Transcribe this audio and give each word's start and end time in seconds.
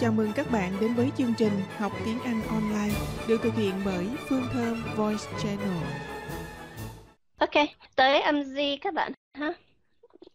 Chào 0.00 0.12
mừng 0.12 0.32
các 0.34 0.50
bạn 0.50 0.72
đến 0.80 0.94
với 0.94 1.10
chương 1.18 1.34
trình 1.38 1.52
Học 1.78 1.92
tiếng 2.04 2.18
Anh 2.24 2.42
online 2.48 2.94
được 3.28 3.40
thực 3.42 3.54
hiện 3.54 3.74
bởi 3.84 4.06
Phương 4.28 4.46
Thơm 4.52 4.84
Voice 4.96 5.24
Channel. 5.42 5.84
Ok, 7.38 7.68
tới 7.96 8.20
âm 8.20 8.42
Z 8.42 8.78
các 8.80 8.94
bạn 8.94 9.12
ha. 9.34 9.52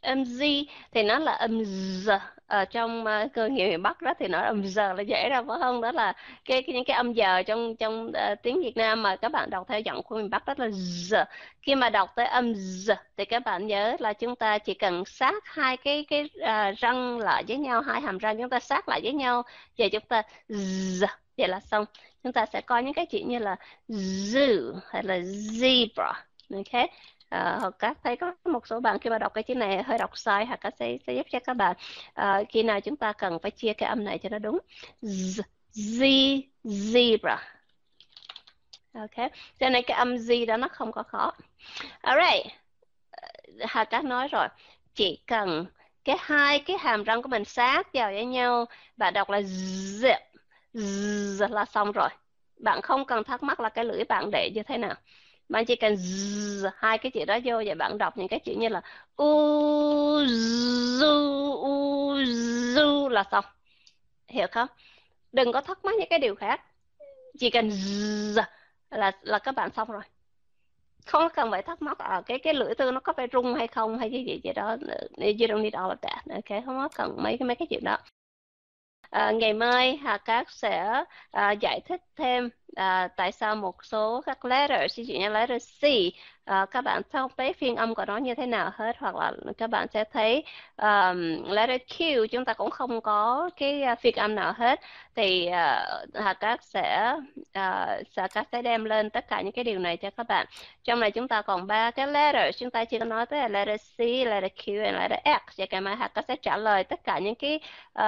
Âm 0.00 0.22
Z 0.22 0.64
thì 0.92 1.02
nó 1.02 1.18
là 1.18 1.32
âm 1.32 1.58
Z 1.58 2.18
ở 2.46 2.64
trong 2.64 3.04
ờ, 3.04 3.22
uh, 3.22 3.32
cơ 3.32 3.48
nghiệp 3.48 3.68
miền 3.68 3.82
Bắc 3.82 4.02
đó 4.02 4.14
thì 4.18 4.28
nó 4.28 4.40
âm 4.40 4.66
giờ 4.66 4.92
là 4.92 5.02
dễ 5.02 5.28
ra 5.30 5.42
phải 5.48 5.56
không? 5.60 5.80
Đó 5.80 5.92
là 5.92 6.12
cái, 6.44 6.62
cái 6.62 6.74
những 6.74 6.84
cái 6.84 6.96
âm 6.96 7.12
giờ 7.12 7.42
trong 7.42 7.76
trong 7.76 8.06
uh, 8.06 8.42
tiếng 8.42 8.60
Việt 8.60 8.76
Nam 8.76 9.02
mà 9.02 9.16
các 9.16 9.28
bạn 9.32 9.50
đọc 9.50 9.66
theo 9.68 9.80
giọng 9.80 10.02
của 10.02 10.16
miền 10.16 10.30
Bắc 10.30 10.46
đó 10.46 10.54
là 10.56 10.66
Z. 10.68 11.24
Khi 11.62 11.74
mà 11.74 11.90
đọc 11.90 12.12
tới 12.16 12.26
âm 12.26 12.52
Z 12.52 12.94
thì 13.16 13.24
các 13.24 13.44
bạn 13.44 13.66
nhớ 13.66 13.96
là 13.98 14.12
chúng 14.12 14.36
ta 14.36 14.58
chỉ 14.58 14.74
cần 14.74 15.04
sát 15.04 15.44
hai 15.44 15.76
cái 15.76 16.04
cái 16.08 16.24
uh, 16.24 16.78
răng 16.78 17.18
lại 17.18 17.44
với 17.48 17.56
nhau, 17.56 17.80
hai 17.80 18.00
hàm 18.00 18.18
răng 18.18 18.38
chúng 18.38 18.50
ta 18.50 18.60
sát 18.60 18.88
lại 18.88 19.00
với 19.02 19.12
nhau 19.12 19.42
và 19.78 19.88
chúng 19.92 20.04
ta 20.08 20.22
Z 20.48 21.06
vậy 21.36 21.48
là 21.48 21.60
xong. 21.60 21.84
Chúng 22.22 22.32
ta 22.32 22.46
sẽ 22.46 22.60
có 22.60 22.78
những 22.78 22.94
cái 22.94 23.06
chữ 23.06 23.18
như 23.26 23.38
là 23.38 23.56
zoo 23.88 24.74
hay 24.90 25.02
là 25.02 25.18
zebra. 25.18 26.12
Ok, 26.54 26.90
Ờ, 27.28 27.38
à, 27.38 27.58
hoặc 27.60 27.74
các 27.78 27.98
thấy 28.04 28.16
có 28.16 28.34
một 28.44 28.66
số 28.66 28.80
bạn 28.80 28.98
khi 28.98 29.10
mà 29.10 29.18
đọc 29.18 29.34
cái 29.34 29.44
chữ 29.44 29.54
này 29.54 29.82
hơi 29.82 29.98
đọc 29.98 30.18
sai 30.18 30.46
hoặc 30.46 30.60
các 30.60 30.74
sẽ, 30.78 30.98
sẽ 31.06 31.14
giúp 31.14 31.26
cho 31.30 31.38
các 31.38 31.54
bạn. 31.54 31.76
À, 32.14 32.42
khi 32.48 32.62
nào 32.62 32.80
chúng 32.80 32.96
ta 32.96 33.12
cần 33.12 33.38
phải 33.42 33.50
chia 33.50 33.72
cái 33.72 33.88
âm 33.88 34.04
này 34.04 34.18
cho 34.18 34.28
nó 34.28 34.38
đúng. 34.38 34.58
Z, 35.02 35.42
Z 35.74 36.40
zebra. 36.64 37.36
Ok 38.94 39.30
cho 39.60 39.70
nên 39.70 39.84
cái 39.86 39.96
âm 39.96 40.14
Z 40.14 40.46
đó 40.46 40.56
nó 40.56 40.68
không 40.68 40.92
có 40.92 41.02
khó. 41.02 41.32
Alright 42.00 42.46
ờ, 43.10 43.28
Hà 43.68 43.84
Cát 43.84 44.04
nói 44.04 44.28
rồi. 44.28 44.48
Chỉ 44.94 45.22
cần 45.26 45.66
cái 46.04 46.16
hai 46.20 46.58
cái 46.58 46.78
hàm 46.78 47.04
răng 47.04 47.22
của 47.22 47.28
mình 47.28 47.44
sát 47.44 47.92
vào 47.94 48.10
với 48.12 48.24
nhau 48.24 48.64
và 48.96 49.10
đọc 49.10 49.30
là 49.30 49.40
z 49.40 50.18
z 51.38 51.48
là 51.50 51.64
xong 51.64 51.92
rồi. 51.92 52.08
Bạn 52.60 52.82
không 52.82 53.04
cần 53.04 53.24
thắc 53.24 53.42
mắc 53.42 53.60
là 53.60 53.68
cái 53.68 53.84
lưỡi 53.84 54.04
bạn 54.04 54.30
để 54.32 54.50
như 54.54 54.62
thế 54.62 54.78
nào 54.78 54.94
bạn 55.48 55.64
chỉ 55.64 55.76
cần 55.76 55.94
zzz, 55.94 56.70
hai 56.76 56.98
cái 56.98 57.10
chữ 57.10 57.24
đó 57.24 57.38
vô 57.44 57.62
và 57.66 57.74
bạn 57.74 57.98
đọc 57.98 58.18
những 58.18 58.28
cái 58.28 58.40
chữ 58.40 58.54
như 58.54 58.68
là 58.68 58.80
u 59.16 59.26
zu 60.98 61.52
u 61.52 62.14
zu 62.74 63.08
là 63.08 63.24
xong. 63.30 63.44
Hiểu 64.28 64.46
không? 64.52 64.68
Đừng 65.32 65.52
có 65.52 65.60
thắc 65.60 65.84
mắc 65.84 65.94
những 65.98 66.08
cái 66.10 66.18
điều 66.18 66.34
khác. 66.34 66.60
Chỉ 67.38 67.50
cần 67.50 67.68
zzz 67.68 68.44
là 68.90 69.12
là 69.22 69.38
các 69.38 69.52
bạn 69.52 69.70
xong 69.76 69.88
rồi. 69.88 70.02
Không 71.06 71.28
cần 71.34 71.50
phải 71.50 71.62
thắc 71.62 71.82
mắc 71.82 71.98
ở 71.98 72.16
à, 72.16 72.22
cái 72.26 72.38
cái 72.38 72.54
lưỡi 72.54 72.74
tư 72.74 72.90
nó 72.90 73.00
có 73.00 73.12
phải 73.12 73.26
rung 73.32 73.54
hay 73.54 73.66
không 73.66 73.98
hay 73.98 74.10
cái 74.10 74.24
gì 74.24 74.40
gì 74.44 74.52
đó. 74.52 74.76
You 75.18 75.48
don't 75.48 75.62
need 75.62 75.74
all 75.74 75.92
of 75.92 75.96
that 76.02 76.24
ok? 76.30 76.64
Không 76.66 76.76
có 76.76 76.88
cần 76.94 77.16
mấy 77.22 77.36
cái 77.38 77.46
mấy 77.46 77.56
cái 77.56 77.66
chuyện 77.70 77.84
đó 77.84 77.98
à, 79.14 79.30
ngày 79.32 79.54
mai 79.54 79.96
Hà 79.96 80.18
Cát 80.18 80.46
sẽ 80.50 81.04
à, 81.30 81.52
giải 81.52 81.80
thích 81.88 82.00
thêm 82.16 82.48
à, 82.76 83.08
tại 83.16 83.32
sao 83.32 83.56
một 83.56 83.84
số 83.84 84.20
các 84.26 84.44
letter 84.44 84.98
ví 84.98 85.04
dụ 85.04 85.14
như 85.14 85.28
letter 85.28 85.62
C 85.80 85.84
uh, 86.50 86.70
các 86.70 86.80
bạn 86.80 87.02
không 87.12 87.30
thấy 87.36 87.52
phiên 87.52 87.76
âm 87.76 87.94
của 87.94 88.04
nó 88.04 88.16
như 88.16 88.34
thế 88.34 88.46
nào 88.46 88.70
hết 88.74 88.96
hoặc 88.98 89.14
là 89.16 89.32
các 89.58 89.70
bạn 89.70 89.86
sẽ 89.88 90.04
thấy 90.04 90.44
um, 90.76 91.42
letter 91.50 91.80
Q 91.80 92.26
chúng 92.26 92.44
ta 92.44 92.52
cũng 92.52 92.70
không 92.70 93.00
có 93.00 93.50
cái 93.56 93.82
à, 93.82 93.94
phiên 93.94 94.14
âm 94.16 94.34
nào 94.34 94.52
hết. 94.56 94.80
Thì 95.14 95.48
uh, 95.48 96.14
Hà 96.24 96.34
Cát 96.40 96.64
sẽ 96.64 97.14
uh, 97.40 98.06
Hà 98.16 98.28
Cát 98.34 98.48
sẽ 98.52 98.62
đem 98.62 98.84
lên 98.84 99.10
tất 99.10 99.28
cả 99.28 99.40
những 99.40 99.52
cái 99.52 99.64
điều 99.64 99.78
này 99.78 99.96
cho 99.96 100.10
các 100.10 100.26
bạn. 100.28 100.46
Trong 100.84 101.00
này 101.00 101.10
chúng 101.10 101.28
ta 101.28 101.42
còn 101.42 101.66
ba 101.66 101.90
cái 101.90 102.06
letter 102.06 102.56
chúng 102.58 102.70
ta 102.70 102.84
chỉ 102.84 102.98
có 102.98 103.04
nói 103.04 103.26
tới 103.26 103.40
là 103.40 103.48
letter 103.48 103.80
C, 103.96 104.00
letter 104.00 104.52
Q 104.52 104.82
và 104.84 104.90
letter 104.90 105.20
X. 105.24 105.58
Và 105.58 105.66
ngày 105.70 105.80
mai 105.80 105.96
Hà 105.96 106.08
Cát 106.08 106.24
sẽ 106.28 106.36
trả 106.36 106.56
lời 106.56 106.84
tất 106.84 107.04
cả 107.04 107.18
những 107.18 107.34
cái 107.34 107.60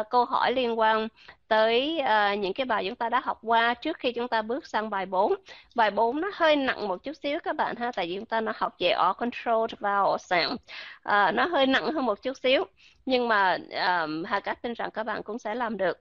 uh, 0.00 0.06
câu 0.10 0.24
hỏi 0.24 0.52
liên 0.52 0.78
quan 0.78 1.08
tới 1.48 2.00
uh, 2.00 2.38
những 2.38 2.52
cái 2.54 2.64
bài 2.66 2.84
chúng 2.88 2.96
ta 2.96 3.08
đã 3.08 3.20
học 3.20 3.38
qua 3.42 3.74
trước 3.74 3.98
khi 3.98 4.12
chúng 4.12 4.28
ta 4.28 4.42
bước 4.42 4.66
sang 4.66 4.90
bài 4.90 5.06
4. 5.06 5.34
Bài 5.74 5.90
4 5.90 6.20
nó 6.20 6.30
hơi 6.34 6.56
nặng 6.56 6.88
một 6.88 7.02
chút 7.02 7.12
xíu 7.22 7.38
các 7.44 7.56
bạn 7.56 7.76
ha, 7.76 7.92
tại 7.92 8.06
vì 8.06 8.16
chúng 8.16 8.26
ta 8.26 8.40
nó 8.40 8.52
học 8.56 8.74
về 8.78 8.88
all 8.88 9.12
control 9.18 9.70
vowel 9.80 10.18
sound. 10.18 10.52
Uh, 11.08 11.34
nó 11.34 11.46
hơi 11.46 11.66
nặng 11.66 11.92
hơn 11.92 12.06
một 12.06 12.22
chút 12.22 12.36
xíu, 12.36 12.64
nhưng 13.06 13.28
mà 13.28 13.58
uh, 13.66 14.26
Hà 14.26 14.40
Cát 14.40 14.62
tin 14.62 14.72
rằng 14.72 14.90
các 14.90 15.04
bạn 15.04 15.22
cũng 15.22 15.38
sẽ 15.38 15.54
làm 15.54 15.76
được. 15.76 15.98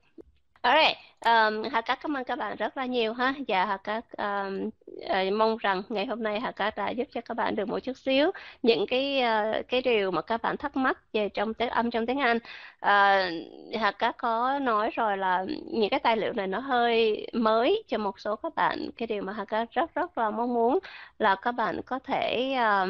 Alright, 0.63 0.97
um, 1.25 1.63
Hà 1.71 1.81
Cát 1.81 2.01
cảm 2.01 2.17
ơn 2.17 2.23
các 2.23 2.37
bạn 2.37 2.55
rất 2.57 2.77
là 2.77 2.85
nhiều 2.85 3.13
ha 3.13 3.33
và 3.47 3.65
Hà 3.65 3.77
Cát 3.77 4.05
um, 4.17 4.69
uh, 4.95 5.33
mong 5.33 5.57
rằng 5.57 5.81
ngày 5.89 6.05
hôm 6.05 6.23
nay 6.23 6.39
Hà 6.39 6.51
Cát 6.51 6.77
đã 6.77 6.89
giúp 6.89 7.07
cho 7.13 7.21
các 7.21 7.37
bạn 7.37 7.55
được 7.55 7.67
một 7.69 7.79
chút 7.79 7.97
xíu 7.97 8.31
những 8.61 8.85
cái 8.87 9.23
uh, 9.23 9.67
cái 9.67 9.81
điều 9.81 10.11
mà 10.11 10.21
các 10.21 10.41
bạn 10.41 10.57
thắc 10.57 10.75
mắc 10.77 10.97
về 11.13 11.29
trong 11.29 11.53
tiếng 11.53 11.69
âm 11.69 11.91
trong 11.91 12.05
tiếng 12.05 12.19
Anh. 12.19 12.37
Uh, 12.37 13.79
Hà 13.81 13.91
Cát 13.99 14.17
có 14.17 14.59
nói 14.59 14.89
rồi 14.93 15.17
là 15.17 15.45
những 15.65 15.89
cái 15.89 15.99
tài 15.99 16.17
liệu 16.17 16.33
này 16.33 16.47
nó 16.47 16.59
hơi 16.59 17.27
mới 17.33 17.83
cho 17.87 17.97
một 17.97 18.19
số 18.19 18.35
các 18.35 18.55
bạn. 18.55 18.89
Cái 18.97 19.07
điều 19.07 19.23
mà 19.23 19.33
Hà 19.33 19.45
Cát 19.45 19.71
rất 19.71 19.95
rất 19.95 20.17
là 20.17 20.29
mong 20.29 20.53
muốn 20.53 20.79
là 21.19 21.35
các 21.35 21.51
bạn 21.51 21.81
có 21.85 21.99
thể 21.99 22.55
uh, 22.83 22.89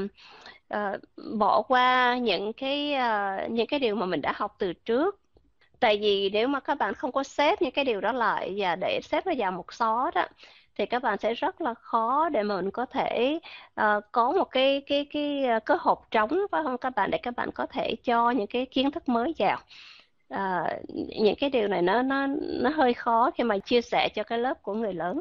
uh, 0.73 1.01
bỏ 1.39 1.61
qua 1.61 2.17
những 2.17 2.53
cái 2.53 2.95
uh, 2.95 3.51
những 3.51 3.67
cái 3.67 3.79
điều 3.79 3.95
mà 3.95 4.05
mình 4.05 4.21
đã 4.21 4.33
học 4.35 4.55
từ 4.59 4.73
trước 4.73 5.22
tại 5.79 5.97
vì 6.01 6.29
nếu 6.33 6.47
mà 6.47 6.59
các 6.59 6.77
bạn 6.77 6.93
không 6.93 7.11
có 7.11 7.23
xếp 7.23 7.61
những 7.61 7.71
cái 7.71 7.85
điều 7.85 8.01
đó 8.01 8.11
lại 8.11 8.53
và 8.57 8.75
để 8.75 8.99
xếp 9.03 9.27
nó 9.27 9.33
vào 9.37 9.51
một 9.51 9.73
xó 9.73 10.11
đó 10.15 10.25
thì 10.77 10.85
các 10.85 11.03
bạn 11.03 11.17
sẽ 11.17 11.33
rất 11.33 11.61
là 11.61 11.73
khó 11.73 12.29
để 12.29 12.43
mình 12.43 12.71
có 12.71 12.85
thể 12.85 13.39
uh, 13.81 14.03
có 14.11 14.31
một 14.31 14.43
cái 14.51 14.81
cái 14.87 15.05
cái 15.13 15.43
cơ 15.45 15.59
cái 15.65 15.77
hộp 15.81 16.11
trống 16.11 16.39
phải 16.51 16.63
không 16.63 16.77
các 16.77 16.95
bạn? 16.95 17.11
Để 17.11 17.17
các 17.17 17.35
bạn 17.35 17.49
có 17.51 17.65
thể 17.65 17.95
cho 18.03 18.31
những 18.31 18.47
cái 18.47 18.65
kiến 18.65 18.91
thức 18.91 19.09
mới 19.09 19.33
vào. 19.39 19.59
Uh, 20.33 20.69
những 21.21 21.35
cái 21.35 21.49
điều 21.49 21.67
này 21.67 21.81
nó 21.81 22.01
nó 22.01 22.27
nó 22.61 22.69
hơi 22.69 22.93
khó 22.93 23.31
khi 23.35 23.43
mà 23.43 23.57
chia 23.57 23.81
sẻ 23.81 24.09
cho 24.15 24.23
cái 24.23 24.39
lớp 24.39 24.61
của 24.61 24.73
người 24.73 24.93
lớn 24.93 25.19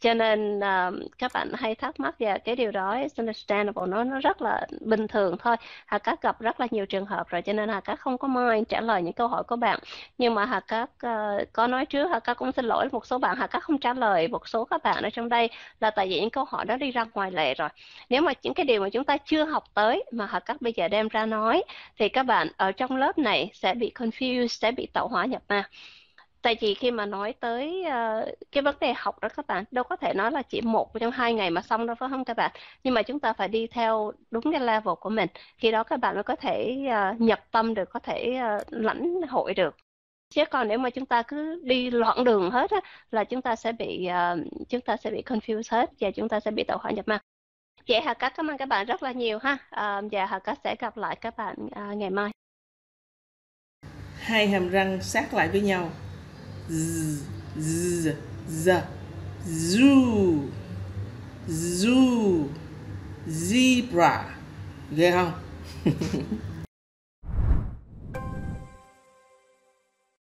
cho 0.00 0.14
nên 0.14 0.58
uh, 0.58 1.12
các 1.18 1.32
bạn 1.34 1.52
hay 1.54 1.74
thắc 1.74 2.00
mắc 2.00 2.18
về 2.18 2.38
cái 2.38 2.56
điều 2.56 2.70
đó 2.70 3.00
is 3.00 3.18
understandable. 3.18 3.86
Nó 3.86 4.04
nó 4.04 4.20
rất 4.20 4.42
là 4.42 4.66
bình 4.80 5.06
thường 5.08 5.36
thôi. 5.38 5.56
Hà 5.86 5.98
Cát 5.98 6.22
gặp 6.22 6.40
rất 6.40 6.60
là 6.60 6.66
nhiều 6.70 6.86
trường 6.86 7.06
hợp 7.06 7.28
rồi 7.28 7.42
cho 7.42 7.52
nên 7.52 7.68
Hà 7.68 7.80
Cát 7.80 8.00
không 8.00 8.18
có 8.18 8.28
mind 8.28 8.68
trả 8.68 8.80
lời 8.80 9.02
những 9.02 9.12
câu 9.12 9.28
hỏi 9.28 9.42
của 9.44 9.56
bạn. 9.56 9.78
Nhưng 10.18 10.34
mà 10.34 10.44
Hà 10.44 10.60
Cát 10.60 10.90
uh, 11.06 11.52
có 11.52 11.66
nói 11.66 11.86
trước 11.86 12.08
Hà 12.12 12.20
Cát 12.20 12.36
cũng 12.36 12.52
xin 12.52 12.64
lỗi 12.64 12.88
một 12.92 13.06
số 13.06 13.18
bạn. 13.18 13.36
Hà 13.36 13.46
Cát 13.46 13.62
không 13.62 13.78
trả 13.78 13.94
lời 13.94 14.28
một 14.28 14.48
số 14.48 14.64
các 14.64 14.82
bạn 14.82 15.02
ở 15.04 15.10
trong 15.10 15.28
đây 15.28 15.50
là 15.80 15.90
tại 15.90 16.08
vì 16.08 16.20
những 16.20 16.30
câu 16.30 16.44
hỏi 16.44 16.64
đó 16.64 16.76
đi 16.76 16.90
ra 16.90 17.04
ngoài 17.14 17.30
lệ 17.30 17.54
rồi. 17.54 17.68
Nếu 18.08 18.22
mà 18.22 18.32
những 18.42 18.54
cái 18.54 18.66
điều 18.66 18.82
mà 18.82 18.88
chúng 18.88 19.04
ta 19.04 19.16
chưa 19.16 19.44
học 19.44 19.64
tới 19.74 20.04
mà 20.12 20.26
Hà 20.26 20.40
Cát 20.40 20.62
bây 20.62 20.72
giờ 20.76 20.88
đem 20.88 21.08
ra 21.08 21.26
nói 21.26 21.62
thì 21.98 22.08
các 22.08 22.22
bạn 22.22 22.48
ở 22.56 22.72
trong 22.72 22.96
lớp 22.96 23.18
này 23.18 23.50
sẽ 23.54 23.74
bị 23.74 23.92
confused 23.94 24.46
sẽ 24.46 24.72
bị 24.72 24.86
tạo 24.92 25.08
hóa 25.08 25.24
nhập 25.24 25.42
ma 25.48 25.68
tại 26.42 26.56
vì 26.60 26.74
khi 26.74 26.90
mà 26.90 27.06
nói 27.06 27.34
tới 27.40 27.84
uh, 27.86 28.28
cái 28.52 28.62
vấn 28.62 28.76
đề 28.80 28.92
học 28.96 29.20
đó 29.20 29.28
các 29.36 29.46
bạn 29.46 29.64
đâu 29.70 29.84
có 29.84 29.96
thể 29.96 30.14
nói 30.14 30.30
là 30.30 30.42
chỉ 30.42 30.60
một 30.60 30.92
trong 31.00 31.10
hai 31.10 31.34
ngày 31.34 31.50
mà 31.50 31.62
xong 31.62 31.86
đâu 31.86 31.96
phải 32.00 32.08
không 32.08 32.24
các 32.24 32.36
bạn? 32.36 32.50
Nhưng 32.84 32.94
mà 32.94 33.02
chúng 33.02 33.20
ta 33.20 33.32
phải 33.32 33.48
đi 33.48 33.66
theo 33.66 34.12
đúng 34.30 34.52
cái 34.52 34.60
level 34.60 34.94
của 35.00 35.10
mình. 35.10 35.28
Khi 35.58 35.70
đó 35.70 35.84
các 35.84 36.00
bạn 36.00 36.14
mới 36.14 36.22
có 36.22 36.36
thể 36.36 36.78
uh, 37.12 37.20
nhập 37.20 37.40
tâm 37.50 37.74
được 37.74 37.90
có 37.90 38.00
thể 38.00 38.40
uh, 38.56 38.66
lãnh 38.70 39.22
hội 39.28 39.54
được. 39.54 39.76
Chứ 40.30 40.44
còn 40.50 40.68
nếu 40.68 40.78
mà 40.78 40.90
chúng 40.90 41.06
ta 41.06 41.22
cứ 41.22 41.60
đi 41.64 41.90
loạn 41.90 42.24
đường 42.24 42.50
hết 42.50 42.70
á, 42.70 42.80
là 43.10 43.24
chúng 43.24 43.42
ta 43.42 43.56
sẽ 43.56 43.72
bị 43.72 44.08
uh, 44.08 44.46
chúng 44.68 44.80
ta 44.80 44.96
sẽ 44.96 45.10
bị 45.10 45.22
confused 45.26 45.78
hết 45.78 45.90
và 46.00 46.10
chúng 46.10 46.28
ta 46.28 46.40
sẽ 46.40 46.50
bị 46.50 46.64
tạo 46.64 46.78
hỏa 46.78 46.90
nhập 46.90 47.08
ma 47.08 47.18
vậy 47.88 48.00
Hà 48.00 48.14
Cát 48.14 48.34
cảm 48.36 48.50
ơn 48.50 48.58
các 48.58 48.68
bạn 48.68 48.86
rất 48.86 49.02
là 49.02 49.12
nhiều 49.12 49.38
ha. 49.38 49.52
Uh, 49.52 50.12
và 50.12 50.26
Hà 50.26 50.38
Cát 50.38 50.58
sẽ 50.64 50.76
gặp 50.78 50.96
lại 50.96 51.16
các 51.20 51.36
bạn 51.36 51.56
uh, 51.66 51.96
ngày 51.96 52.10
mai. 52.10 52.30
Hai 54.18 54.48
hàm 54.48 54.68
răng 54.68 55.02
sát 55.02 55.34
lại 55.34 55.48
với 55.48 55.60
nhau. 55.60 55.90
Z 56.68 57.22
z 57.58 58.14
z 58.48 58.66
zoo 59.44 60.48
zoo 61.48 62.48
zebra 63.26 64.24
ghê 64.96 65.10
không 65.12 65.32